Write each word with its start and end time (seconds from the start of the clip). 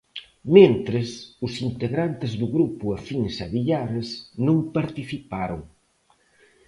Mentres, 0.55 1.09
os 1.45 1.53
integrantes 1.67 2.31
do 2.41 2.47
grupo 2.55 2.85
afíns 2.97 3.35
a 3.45 3.47
Villares 3.55 4.09
non 4.45 4.57
participaron. 4.77 5.61